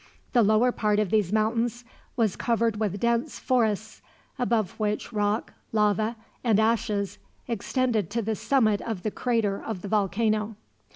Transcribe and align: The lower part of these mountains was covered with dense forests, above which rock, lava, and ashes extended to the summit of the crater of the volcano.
The 0.33 0.41
lower 0.41 0.71
part 0.71 0.97
of 0.97 1.11
these 1.11 1.31
mountains 1.31 1.85
was 2.15 2.35
covered 2.35 2.77
with 2.79 2.99
dense 2.99 3.37
forests, 3.37 4.01
above 4.39 4.71
which 4.79 5.13
rock, 5.13 5.53
lava, 5.71 6.15
and 6.43 6.59
ashes 6.59 7.19
extended 7.47 8.09
to 8.09 8.23
the 8.23 8.35
summit 8.35 8.81
of 8.81 9.03
the 9.03 9.11
crater 9.11 9.61
of 9.63 9.83
the 9.83 9.87
volcano. 9.87 10.55